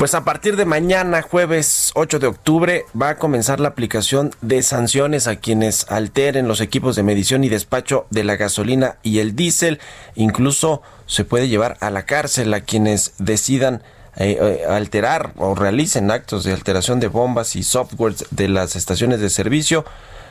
Pues 0.00 0.14
a 0.14 0.24
partir 0.24 0.56
de 0.56 0.64
mañana, 0.64 1.20
jueves 1.20 1.90
8 1.94 2.20
de 2.20 2.26
octubre, 2.26 2.86
va 2.98 3.10
a 3.10 3.16
comenzar 3.18 3.60
la 3.60 3.68
aplicación 3.68 4.30
de 4.40 4.62
sanciones 4.62 5.26
a 5.26 5.36
quienes 5.36 5.84
alteren 5.90 6.48
los 6.48 6.62
equipos 6.62 6.96
de 6.96 7.02
medición 7.02 7.44
y 7.44 7.50
despacho 7.50 8.06
de 8.08 8.24
la 8.24 8.36
gasolina 8.36 8.96
y 9.02 9.18
el 9.18 9.36
diésel. 9.36 9.78
Incluso 10.14 10.80
se 11.04 11.26
puede 11.26 11.48
llevar 11.48 11.76
a 11.80 11.90
la 11.90 12.06
cárcel 12.06 12.54
a 12.54 12.62
quienes 12.62 13.12
decidan 13.18 13.82
eh, 14.16 14.38
eh, 14.40 14.64
alterar 14.66 15.34
o 15.36 15.54
realicen 15.54 16.10
actos 16.10 16.44
de 16.44 16.54
alteración 16.54 16.98
de 16.98 17.08
bombas 17.08 17.54
y 17.54 17.62
softwares 17.62 18.24
de 18.30 18.48
las 18.48 18.76
estaciones 18.76 19.20
de 19.20 19.28
servicio. 19.28 19.84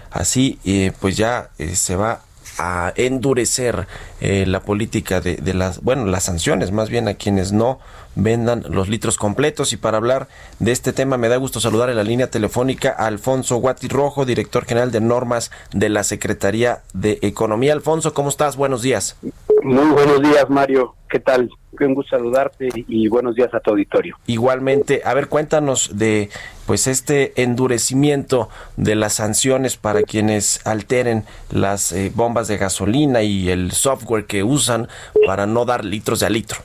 Así, 0.10 0.58
eh, 0.66 0.94
pues 1.00 1.16
ya 1.16 1.52
se 1.76 1.96
va 1.96 2.22
a 2.60 2.94
endurecer 2.96 3.88
la 4.22 4.60
política 4.60 5.22
de, 5.22 5.38
de, 5.38 5.54
las, 5.54 5.82
bueno, 5.82 6.06
las 6.06 6.26
sanciones 6.26 6.72
más 6.72 6.90
bien 6.90 7.08
a 7.08 7.14
quienes 7.14 7.52
no 7.52 7.80
vendan 8.16 8.64
los 8.70 8.90
litros 8.90 9.18
completos. 9.18 9.74
Y 9.74 9.78
para 9.78 9.98
hablar 9.98 10.28
de 10.60 10.72
este 10.72 10.94
tema, 10.94 11.18
me 11.18 11.30
da 11.30 11.38
gusto 11.38 11.60
saludar 11.60 11.90
en 11.90 11.96
la 11.96 12.04
línea 12.04 12.30
telefónica 12.30 12.96
a 12.98 13.08
Alfonso 13.08 13.58
Guati 13.58 13.88
Rojo, 13.88 14.26
director 14.26 14.66
general 14.66 14.92
de 14.92 15.02
normas 15.02 15.52
de 15.72 15.90
la 15.90 16.04
Secretaría 16.04 16.82
de 16.94 17.20
Economía. 17.22 17.74
Alfonso, 17.74 18.14
¿cómo 18.14 18.30
estás? 18.30 18.56
Buenos 18.56 18.82
días. 18.82 19.16
Muy 19.64 19.90
buenos 19.90 20.22
días, 20.22 20.50
Mario. 20.50 20.96
¿Qué 21.10 21.20
tal? 21.20 21.50
Un 21.86 21.94
gusto 21.94 22.18
saludarte 22.18 22.70
y 22.88 23.08
buenos 23.08 23.36
días 23.36 23.54
a 23.54 23.60
tu 23.60 23.72
auditorio. 23.72 24.18
Igualmente, 24.28 25.02
a 25.06 25.14
ver, 25.14 25.28
cuéntanos 25.28 25.98
de 25.98 26.30
pues 26.66 26.88
este 26.88 27.42
endurecimiento 27.42 28.50
de 28.78 28.96
las 28.96 29.14
sanciones 29.14 29.78
para 29.78 30.04
quienes 30.04 30.66
alteren 30.66 31.24
las 31.52 31.92
eh, 31.92 32.12
bombas 32.14 32.48
de 32.48 32.58
gasolina 32.58 33.22
y 33.22 33.50
el 33.50 33.72
software 33.72 34.26
que 34.26 34.44
usan 34.44 34.88
para 35.26 35.46
no 35.46 35.66
dar 35.66 35.86
litros 35.86 36.20
de 36.20 36.26
a 36.26 36.30
litro. 36.30 36.60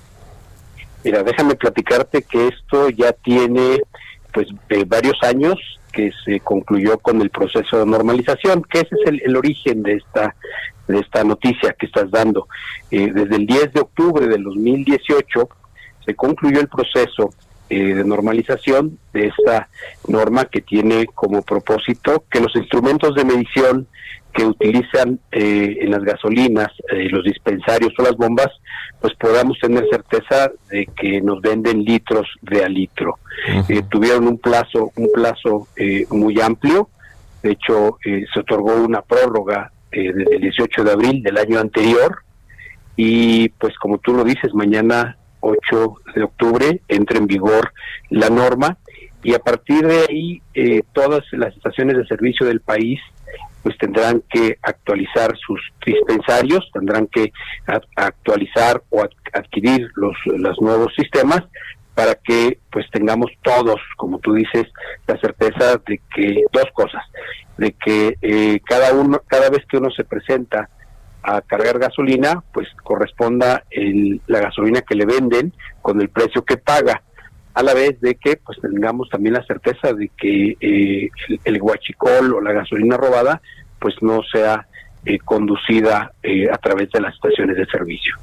Mira, 1.05 1.23
déjame 1.23 1.55
platicarte 1.55 2.23
que 2.23 2.49
esto 2.49 2.89
ya 2.91 3.13
tiene 3.13 3.81
pues 4.33 4.49
eh, 4.71 4.85
varios 4.87 5.17
años 5.23 5.55
que 5.95 6.11
se 6.25 6.41
concluyó 6.41 6.99
con 6.99 7.21
el 7.21 7.31
proceso 7.31 7.79
de 7.79 7.87
normalización, 7.87 8.63
que 8.63 8.81
ese 8.81 8.95
es 9.05 9.23
el, 9.25 9.37
origen 9.37 9.83
de 9.83 9.95
esta 9.95 10.35
de 10.87 10.99
esta 10.99 11.25
noticia 11.25 11.75
que 11.79 11.87
estás 11.87 12.11
dando. 12.11 12.47
Eh, 12.91 13.11
desde 13.11 13.37
el 13.37 13.47
10 13.47 13.73
de 13.73 13.81
octubre 13.81 14.27
del 14.27 14.43
2018 14.45 15.49
se 16.05 16.15
concluyó 16.15 16.61
el 16.61 16.69
proceso 16.69 17.33
eh, 17.71 17.95
de 17.95 18.05
normalización 18.05 18.99
de 19.15 19.29
esta 19.29 19.69
norma 20.07 20.45
que 20.45 20.61
tiene 20.61 21.07
como 21.07 21.41
propósito 21.41 22.25
que 22.31 22.41
los 22.41 22.55
instrumentos 22.55 23.15
de 23.15 23.25
medición 23.25 23.87
que 24.35 24.45
utilizan 24.45 25.21
eh, 25.31 25.79
en 25.81 25.91
las 25.91 26.03
gasolinas, 26.03 26.69
eh, 26.91 27.09
los 27.09 27.25
dispensarios 27.25 27.93
o 27.99 28.03
las 28.03 28.17
bombas, 28.17 28.49
pues 29.01 29.15
podamos 29.15 29.59
tener 29.61 29.87
certeza 29.89 30.51
de 30.71 30.87
que 30.87 31.21
nos 31.21 31.41
venden 31.41 31.85
litros 31.85 32.27
de 32.43 32.65
a 32.65 32.69
litro. 32.69 33.19
Eh, 33.69 33.83
tuvieron 33.89 34.27
un 34.27 34.39
plazo, 34.39 34.93
un 34.97 35.09
plazo 35.13 35.69
muy 36.11 36.41
amplio. 36.41 36.89
De 37.43 37.53
hecho, 37.53 37.99
se 38.03 38.41
otorgó 38.41 38.75
una 38.75 39.03
prórroga 39.03 39.71
desde 39.93 40.37
el 40.37 40.41
18 40.41 40.83
de 40.85 40.93
abril 40.93 41.23
del 41.23 41.39
año 41.39 41.61
anterior. 41.61 42.23
Y 42.97 43.51
pues 43.51 43.77
como 43.77 43.99
tú 43.99 44.15
lo 44.15 44.25
dices, 44.25 44.55
mañana 44.55 45.17
8 45.41 45.97
de 46.15 46.23
octubre 46.23 46.81
entra 46.89 47.19
en 47.19 47.27
vigor 47.27 47.73
la 48.09 48.31
norma 48.31 48.79
y 49.25 49.35
a 49.35 49.39
partir 49.41 49.87
de 49.87 50.07
ahí 50.09 50.43
todas 50.93 51.25
las 51.33 51.57
estaciones 51.57 51.97
de 51.97 52.07
servicio 52.07 52.47
del 52.47 52.61
país 52.61 53.01
pues 53.65 53.79
tendrán 53.79 54.23
que 54.29 54.59
actualizar 54.63 55.35
sus 55.39 55.59
dispensarios, 55.85 56.71
tendrán 56.73 57.07
que 57.07 57.33
actualizar 57.97 58.83
o 58.91 59.03
adquirir 59.33 59.91
los, 59.97 60.15
los 60.27 60.61
nuevos 60.61 60.95
sistemas 60.95 61.43
para 61.95 62.15
que 62.17 62.59
pues 62.71 62.87
tengamos 62.91 63.31
todos, 63.43 63.81
como 63.97 64.19
tú 64.19 64.35
dices, 64.35 64.67
la 65.07 65.17
certeza 65.19 65.81
de 65.87 66.01
que 66.15 66.45
dos 66.53 66.67
cosas, 66.75 67.03
de 67.57 67.73
que 67.73 68.19
eh, 68.21 68.61
cada 68.67 68.93
uno, 68.93 69.23
cada 69.27 69.49
vez 69.49 69.65
que 69.67 69.79
uno 69.79 69.91
se 69.91 70.05
presenta 70.05 70.69
a 71.23 71.41
cargar 71.41 71.79
gasolina, 71.79 72.43
pues 72.53 72.69
corresponda 72.83 73.65
el, 73.71 74.21
la 74.27 74.41
gasolina 74.41 74.83
que 74.83 74.95
le 74.95 75.07
venden 75.07 75.55
con 75.81 76.01
el 76.03 76.11
precio 76.11 76.45
que 76.45 76.59
paga 76.59 77.03
a 77.55 77.63
la 77.63 77.73
vez 77.73 78.01
de 78.01 78.17
que 78.17 78.37
pues 78.37 78.59
tengamos 78.61 79.09
también 79.09 79.35
la 79.35 79.47
certeza 79.47 79.93
de 79.93 80.11
que 80.17 80.57
eh, 80.61 81.11
el, 81.45 81.59
guachicol 81.61 82.35
o 82.35 82.41
la 82.41 82.53
gasolina 82.53 82.97
robada 82.97 83.41
pues 83.79 83.95
no 84.03 84.23
sea 84.25 84.67
eh, 85.07 85.19
conducida 85.19 86.13
eh, 86.23 86.51
a 86.51 86.57
través 86.57 86.91
de 86.91 87.01
las 87.01 87.15
estaciones 87.15 87.57
de 87.57 87.67
servicio. 87.67 88.17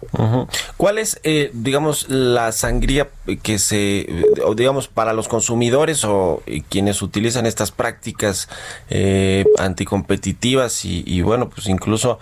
¿Cuál 0.75 0.97
es, 0.97 1.21
digamos, 1.53 2.09
la 2.09 2.51
sangría 2.51 3.07
que 3.43 3.59
se, 3.59 4.07
o 4.43 4.55
digamos, 4.55 4.87
para 4.87 5.13
los 5.13 5.27
consumidores 5.27 6.03
o 6.03 6.41
quienes 6.69 7.01
utilizan 7.03 7.45
estas 7.45 7.71
prácticas 7.71 8.49
anticompetitivas 9.59 10.83
y, 10.83 11.03
y, 11.05 11.21
bueno, 11.21 11.49
pues 11.49 11.67
incluso 11.67 12.19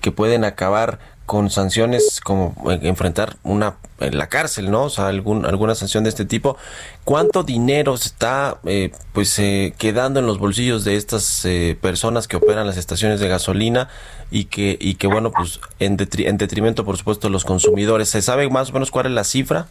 que 0.00 0.12
pueden 0.12 0.44
acabar 0.44 0.98
con 1.26 1.50
sanciones 1.50 2.20
como 2.20 2.54
enfrentar 2.82 3.36
una 3.42 3.76
en 4.00 4.18
la 4.18 4.28
cárcel, 4.28 4.70
¿no? 4.70 4.84
O 4.84 4.90
sea, 4.90 5.08
algún, 5.08 5.46
alguna 5.46 5.74
sanción 5.74 6.04
de 6.04 6.10
este 6.10 6.24
tipo. 6.24 6.56
¿Cuánto 7.04 7.42
dinero 7.42 7.94
está 7.94 8.58
eh, 8.64 8.90
pues 9.12 9.38
eh, 9.38 9.74
quedando 9.78 10.20
en 10.20 10.26
los 10.26 10.38
bolsillos 10.38 10.84
de 10.84 10.96
estas 10.96 11.44
eh, 11.44 11.76
personas 11.80 12.28
que 12.28 12.36
operan 12.36 12.66
las 12.66 12.76
estaciones 12.76 13.20
de 13.20 13.28
gasolina 13.28 13.88
y 14.30 14.46
que 14.46 14.76
y 14.80 14.94
que 14.94 15.06
bueno, 15.06 15.30
pues 15.30 15.60
en, 15.78 15.96
en 16.00 16.36
detrimento 16.38 16.84
por 16.84 16.96
supuesto 16.96 17.28
de 17.28 17.32
los 17.32 17.44
consumidores? 17.44 18.08
¿Se 18.08 18.22
sabe 18.22 18.48
más 18.50 18.70
o 18.70 18.72
menos 18.74 18.90
cuál 18.90 19.06
es 19.06 19.12
la 19.12 19.24
cifra? 19.24 19.66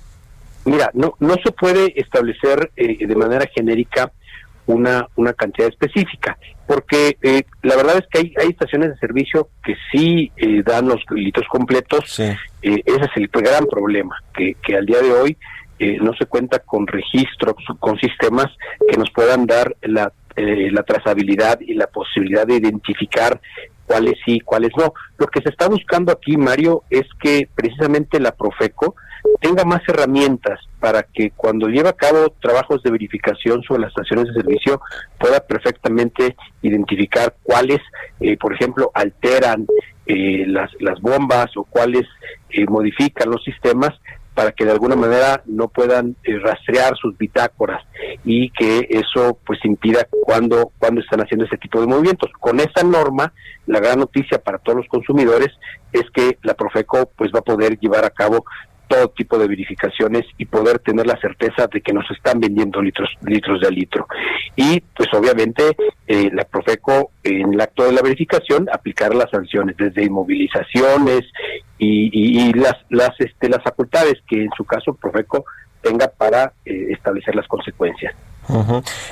Mira, 0.65 0.91
no 0.93 1.15
no 1.19 1.35
se 1.43 1.51
puede 1.51 1.99
establecer 1.99 2.71
de 2.75 3.15
manera 3.15 3.47
genérica 3.53 4.11
una, 4.67 5.07
una 5.15 5.33
cantidad 5.33 5.67
específica, 5.67 6.37
porque 6.71 7.17
eh, 7.21 7.43
la 7.63 7.75
verdad 7.75 7.97
es 7.97 8.07
que 8.09 8.19
hay, 8.19 8.33
hay 8.41 8.49
estaciones 8.51 8.91
de 8.91 8.97
servicio 8.97 9.49
que 9.61 9.75
sí 9.91 10.31
eh, 10.37 10.63
dan 10.65 10.87
los 10.87 11.01
litros 11.09 11.45
completos, 11.49 12.17
eh, 12.17 12.37
ese 12.61 12.81
es 12.85 13.09
el 13.15 13.27
gran 13.27 13.65
problema, 13.65 14.15
que, 14.33 14.55
que 14.65 14.77
al 14.77 14.85
día 14.85 15.01
de 15.01 15.11
hoy 15.11 15.37
no 15.99 16.13
se 16.13 16.27
cuenta 16.27 16.59
con 16.59 16.85
registros, 16.85 17.55
con 17.79 17.99
sistemas 17.99 18.45
que 18.87 18.97
nos 18.97 19.09
puedan 19.09 19.47
dar 19.47 19.75
la, 19.81 20.13
la 20.35 20.83
trazabilidad 20.83 21.59
y 21.59 21.73
la 21.73 21.87
posibilidad 21.87 22.45
de 22.45 22.57
identificar 22.57 23.41
cuáles 23.91 24.15
sí, 24.25 24.39
cuáles 24.39 24.71
no. 24.77 24.93
Lo 25.17 25.27
que 25.27 25.41
se 25.41 25.49
está 25.49 25.67
buscando 25.67 26.13
aquí, 26.13 26.37
Mario, 26.37 26.83
es 26.89 27.03
que 27.21 27.49
precisamente 27.53 28.21
la 28.21 28.31
Profeco 28.31 28.95
tenga 29.41 29.65
más 29.65 29.81
herramientas 29.87 30.59
para 30.79 31.03
que 31.03 31.31
cuando 31.31 31.67
lleve 31.67 31.89
a 31.89 31.93
cabo 31.93 32.33
trabajos 32.41 32.81
de 32.83 32.91
verificación 32.91 33.61
sobre 33.63 33.81
las 33.81 33.89
estaciones 33.89 34.27
de 34.27 34.41
servicio 34.41 34.79
pueda 35.19 35.41
perfectamente 35.41 36.37
identificar 36.61 37.35
cuáles, 37.43 37.79
eh, 38.21 38.37
por 38.37 38.53
ejemplo, 38.53 38.91
alteran 38.93 39.67
eh, 40.05 40.45
las, 40.47 40.71
las 40.79 41.01
bombas 41.01 41.55
o 41.57 41.65
cuáles 41.65 42.07
eh, 42.49 42.65
modifican 42.67 43.29
los 43.29 43.43
sistemas 43.43 43.91
para 44.33 44.51
que 44.51 44.65
de 44.65 44.71
alguna 44.71 44.95
manera 44.95 45.41
no 45.45 45.67
puedan 45.67 46.15
rastrear 46.41 46.95
sus 46.97 47.17
bitácoras 47.17 47.83
y 48.23 48.49
que 48.51 48.87
eso 48.89 49.37
pues 49.45 49.59
impida 49.65 50.07
cuando 50.23 50.71
cuando 50.79 51.01
están 51.01 51.21
haciendo 51.21 51.45
ese 51.45 51.57
tipo 51.57 51.81
de 51.81 51.87
movimientos. 51.87 52.31
Con 52.39 52.59
esa 52.59 52.83
norma, 52.83 53.33
la 53.67 53.79
gran 53.79 53.99
noticia 53.99 54.41
para 54.41 54.57
todos 54.57 54.77
los 54.77 54.87
consumidores 54.87 55.49
es 55.91 56.03
que 56.13 56.37
la 56.43 56.53
Profeco 56.53 57.11
pues 57.17 57.31
va 57.33 57.39
a 57.39 57.43
poder 57.43 57.77
llevar 57.79 58.05
a 58.05 58.09
cabo 58.09 58.45
todo 58.91 59.07
tipo 59.09 59.37
de 59.37 59.47
verificaciones 59.47 60.23
y 60.37 60.45
poder 60.45 60.79
tener 60.79 61.07
la 61.07 61.17
certeza 61.17 61.67
de 61.71 61.79
que 61.79 61.93
nos 61.93 62.09
están 62.11 62.41
vendiendo 62.41 62.81
litros 62.81 63.09
litros 63.25 63.61
de 63.61 63.71
litro. 63.71 64.05
Y 64.57 64.81
pues 64.81 65.07
obviamente 65.13 65.77
eh, 66.07 66.29
la 66.33 66.43
Profeco 66.43 67.11
en 67.23 67.53
el 67.53 67.61
acto 67.61 67.85
de 67.85 67.93
la 67.93 68.01
verificación 68.01 68.67
aplicar 68.71 69.15
las 69.15 69.29
sanciones 69.29 69.77
desde 69.77 70.03
inmovilizaciones 70.03 71.21
y, 71.77 72.53
las, 72.53 72.75
las, 72.89 73.11
este, 73.19 73.49
las 73.49 73.63
facultades 73.63 74.15
que 74.27 74.43
en 74.43 74.51
su 74.55 74.65
caso 74.65 74.93
Profeco 74.93 75.45
tenga 75.81 76.07
para 76.07 76.53
eh, 76.65 76.87
establecer 76.91 77.35
las 77.35 77.47
consecuencias. 77.47 78.13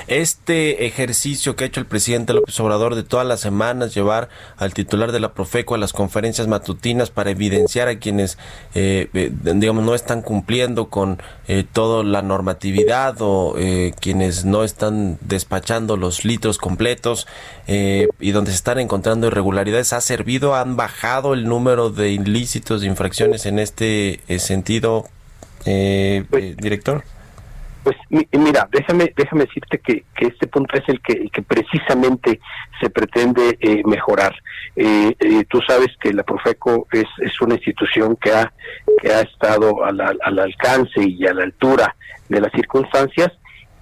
Este 0.06 0.86
ejercicio 0.86 1.56
que 1.56 1.64
ha 1.64 1.66
hecho 1.66 1.80
el 1.80 1.86
presidente 1.86 2.34
López 2.34 2.58
Obrador 2.60 2.94
de 2.94 3.04
todas 3.04 3.26
las 3.26 3.40
semanas 3.40 3.94
llevar 3.94 4.28
al 4.56 4.74
titular 4.74 5.12
de 5.12 5.20
la 5.20 5.32
Profeco 5.32 5.74
a 5.74 5.78
las 5.78 5.92
conferencias 5.92 6.46
matutinas 6.48 7.10
para 7.10 7.30
evidenciar 7.30 7.88
a 7.88 7.98
quienes, 7.98 8.38
eh, 8.74 9.08
eh, 9.14 9.30
digamos, 9.32 9.84
no 9.84 9.94
están 9.94 10.22
cumpliendo 10.22 10.90
con 10.90 11.22
eh, 11.46 11.64
toda 11.70 12.02
la 12.02 12.22
normatividad 12.22 13.16
o 13.20 13.54
quienes 14.00 14.44
no 14.44 14.64
están 14.64 15.18
despachando 15.20 15.96
los 15.96 16.24
litros 16.24 16.58
completos 16.58 17.26
y 17.66 18.30
donde 18.32 18.50
se 18.50 18.56
están 18.56 18.78
encontrando 18.78 19.28
irregularidades, 19.28 19.92
¿ha 19.92 20.00
servido? 20.00 20.54
¿Han 20.54 20.76
bajado 20.76 21.34
el 21.34 21.44
número 21.44 21.90
de 21.90 22.10
ilícitos, 22.10 22.80
de 22.80 22.88
infracciones 22.88 23.46
en 23.46 23.58
este 23.58 24.20
sentido, 24.38 25.06
pues 25.64 26.56
director? 26.56 27.04
Pues 27.82 27.96
mira, 28.10 28.68
déjame 28.70 29.12
déjame 29.16 29.46
decirte 29.46 29.78
que, 29.78 30.04
que 30.14 30.26
este 30.26 30.46
punto 30.48 30.76
es 30.76 30.86
el 30.88 31.00
que, 31.00 31.30
que 31.30 31.42
precisamente 31.42 32.40
se 32.78 32.90
pretende 32.90 33.56
eh, 33.58 33.82
mejorar. 33.86 34.34
Eh, 34.76 35.14
eh, 35.18 35.44
tú 35.48 35.60
sabes 35.66 35.88
que 35.98 36.12
la 36.12 36.22
Profeco 36.22 36.86
es, 36.92 37.06
es 37.18 37.40
una 37.40 37.54
institución 37.54 38.16
que 38.16 38.32
ha 38.32 38.52
que 39.00 39.12
ha 39.12 39.20
estado 39.22 39.82
al, 39.82 40.00
al 40.00 40.38
alcance 40.38 41.02
y 41.02 41.26
a 41.26 41.32
la 41.32 41.44
altura 41.44 41.96
de 42.28 42.40
las 42.40 42.52
circunstancias 42.52 43.32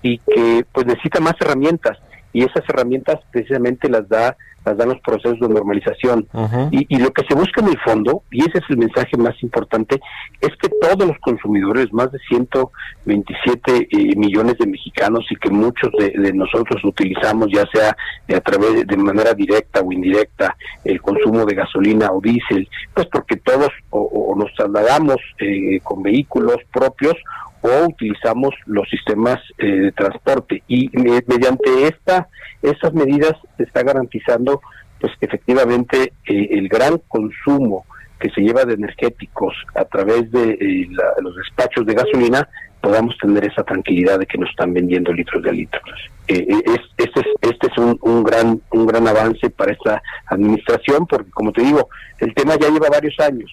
y 0.00 0.18
que 0.18 0.64
pues 0.70 0.86
necesita 0.86 1.18
más 1.18 1.34
herramientas 1.40 1.98
y 2.38 2.44
esas 2.44 2.62
herramientas 2.68 3.18
precisamente 3.32 3.88
las 3.88 4.08
da 4.08 4.36
las 4.64 4.76
dan 4.76 4.88
los 4.88 5.00
procesos 5.00 5.40
de 5.40 5.48
normalización. 5.48 6.26
y, 6.70 6.86
y, 6.94 6.98
lo 6.98 7.10
que 7.12 7.24
se 7.28 7.34
busca 7.34 7.60
en 7.60 7.68
el 7.68 7.78
fondo, 7.80 8.22
y 8.30 8.40
ese 8.40 8.58
es 8.58 8.64
el 8.68 8.76
mensaje 8.76 9.16
más 9.16 9.34
importante, 9.42 10.00
es 10.40 10.50
que 10.60 10.68
todos 10.68 11.08
los 11.08 11.18
consumidores, 11.18 11.92
más 11.92 12.12
de 12.12 12.18
127 12.28 13.88
eh, 13.90 14.16
millones 14.16 14.58
de 14.58 14.66
mexicanos 14.66 15.24
y 15.30 15.36
que 15.36 15.50
muchos 15.50 15.90
de, 15.98 16.32
nosotros 16.32 16.84
utilizamos, 16.84 17.48
ya 17.52 17.64
sea 17.72 17.96
a 18.36 18.40
través 18.40 18.86
de, 18.86 18.96
manera 18.96 19.32
directa 19.32 19.80
o 19.80 19.90
indirecta, 19.90 20.56
el 20.84 21.00
consumo 21.00 21.46
de 21.46 21.54
gasolina 21.54 22.10
o 22.12 22.20
diésel, 22.20 22.68
pues 22.94 23.06
porque 23.06 23.36
todos 23.36 23.70
o, 23.90 24.34
nos 24.36 24.52
trasladamos 24.54 25.16
eh, 25.38 25.80
con 25.82 26.02
vehículos 26.02 26.58
propios 26.72 27.14
o 27.60 27.86
utilizamos 27.86 28.54
los 28.66 28.88
sistemas 28.88 29.38
eh, 29.58 29.66
de 29.66 29.92
transporte 29.92 30.62
y 30.68 30.90
mediante 31.26 31.86
esta 31.86 32.28
esas 32.62 32.92
medidas 32.92 33.32
se 33.56 33.64
está 33.64 33.82
garantizando 33.82 34.60
pues 35.00 35.12
que 35.18 35.26
efectivamente 35.26 36.12
eh, 36.26 36.48
el 36.50 36.68
gran 36.68 36.98
consumo 37.08 37.84
que 38.20 38.30
se 38.30 38.40
lleva 38.40 38.64
de 38.64 38.74
energéticos 38.74 39.54
a 39.74 39.84
través 39.84 40.30
de 40.32 40.50
eh, 40.52 40.88
los 41.22 41.36
despachos 41.36 41.86
de 41.86 41.94
gasolina 41.94 42.48
podamos 42.80 43.16
tener 43.18 43.44
esa 43.44 43.64
tranquilidad 43.64 44.18
de 44.18 44.26
que 44.26 44.38
nos 44.38 44.50
están 44.50 44.72
vendiendo 44.72 45.12
litros 45.12 45.42
de 45.42 45.52
litros. 45.52 46.10
este 46.28 47.20
es, 47.20 47.26
este 47.40 47.66
es 47.66 47.78
un, 47.78 47.98
un, 48.02 48.22
gran 48.22 48.60
un 48.70 48.86
gran 48.86 49.06
avance 49.06 49.50
para 49.50 49.72
esta 49.72 50.02
administración 50.26 51.06
porque 51.06 51.30
como 51.30 51.52
te 51.52 51.62
digo 51.62 51.88
el 52.18 52.34
tema 52.34 52.56
ya 52.60 52.68
lleva 52.68 52.88
varios 52.88 53.18
años 53.20 53.50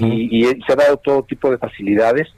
y, 0.00 0.48
y, 0.48 0.62
se 0.62 0.72
ha 0.72 0.76
dado 0.76 0.96
todo 0.96 1.22
tipo 1.24 1.50
de 1.50 1.58
facilidades 1.58 2.28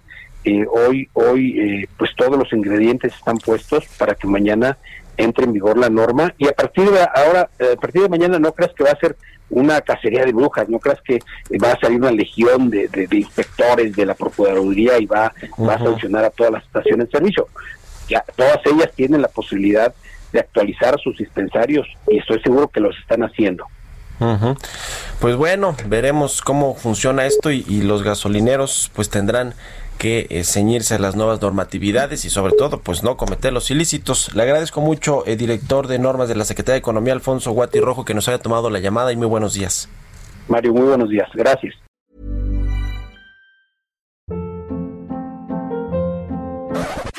eh, 0.49 0.67
hoy, 0.71 1.09
hoy 1.13 1.61
eh, 1.61 1.89
pues 1.99 2.11
todos 2.17 2.39
los 2.39 2.53
ingredientes 2.53 3.15
están 3.15 3.37
puestos 3.37 3.85
para 3.99 4.15
que 4.15 4.27
mañana 4.27 4.79
entre 5.17 5.45
en 5.45 5.53
vigor 5.53 5.77
la 5.77 5.91
norma 5.91 6.33
y 6.39 6.49
a 6.49 6.53
partir 6.53 6.91
de 6.91 7.01
ahora, 7.01 7.51
eh, 7.59 7.75
a 7.77 7.81
partir 7.81 8.03
de 8.03 8.09
mañana 8.09 8.39
no 8.39 8.53
creas 8.53 8.73
que 8.73 8.85
va 8.85 8.91
a 8.91 8.99
ser 8.99 9.17
una 9.51 9.81
cacería 9.81 10.25
de 10.25 10.33
brujas, 10.33 10.69
no 10.69 10.79
creas 10.79 11.01
que 11.03 11.21
va 11.63 11.73
a 11.73 11.81
salir 11.81 11.99
una 11.99 12.13
legión 12.13 12.71
de, 12.71 13.09
inspectores 13.11 13.95
de 13.97 14.07
la 14.07 14.15
Procuraduría 14.15 14.99
y 14.99 15.07
va, 15.07 15.33
va 15.61 15.75
a 15.75 15.79
sancionar 15.79 16.25
a 16.25 16.31
todas 16.31 16.53
las 16.53 16.65
estaciones 16.65 17.07
de 17.07 17.19
servicio. 17.19 17.49
Ya, 18.09 18.25
todas 18.37 18.59
ellas 18.67 18.91
tienen 18.95 19.23
la 19.23 19.29
posibilidad 19.29 19.93
de 20.33 20.41
actualizar 20.41 20.99
sus 21.01 21.17
dispensarios 21.17 21.87
y 22.09 22.19
estoy 22.19 22.41
seguro 22.41 22.69
que 22.69 22.81
los 22.81 22.97
están 22.99 23.23
haciendo. 23.23 23.65
Pues 25.21 25.37
bueno, 25.37 25.77
veremos 25.87 26.43
cómo 26.43 26.75
funciona 26.75 27.25
esto 27.27 27.51
y, 27.51 27.65
y 27.69 27.83
los 27.83 28.03
gasolineros 28.03 28.91
pues 28.95 29.11
tendrán 29.11 29.55
que 29.99 30.27
eh, 30.31 30.45
ceñirse 30.45 30.95
a 30.95 30.99
las 30.99 31.17
nuevas 31.17 31.43
normatividades 31.43 32.25
y 32.25 32.31
sobre 32.31 32.55
todo 32.55 32.81
pues 32.81 33.03
no 33.03 33.17
cometer 33.17 33.53
los 33.53 33.71
ilícitos. 33.71 34.35
Le 34.35 34.43
agradezco 34.43 34.81
mucho, 34.81 35.25
el 35.27 35.37
director 35.37 35.89
de 35.89 35.99
normas 35.99 36.29
de 36.29 36.37
la 36.37 36.45
Secretaría 36.45 36.75
de 36.75 36.79
Economía, 36.79 37.13
Alfonso 37.13 37.51
Guati 37.51 37.81
Rojo, 37.81 38.05
que 38.05 38.15
nos 38.15 38.29
haya 38.29 38.39
tomado 38.39 38.71
la 38.71 38.79
llamada 38.79 39.13
y 39.13 39.17
muy 39.17 39.27
buenos 39.27 39.55
días. 39.55 39.89
Mario, 40.47 40.73
muy 40.73 40.87
buenos 40.87 41.11
días. 41.11 41.29
Gracias. 41.35 41.75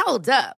Hold 0.06 0.30
up. 0.30 0.58